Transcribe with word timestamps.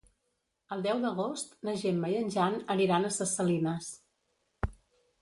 El 0.75 0.81
deu 0.85 1.01
d'agost 1.03 1.53
na 1.69 1.77
Gemma 1.83 2.11
i 2.15 2.19
en 2.23 2.33
Jan 2.39 2.59
aniran 2.79 3.09
a 3.09 3.15
Ses 3.21 3.39
Salines. 3.41 3.95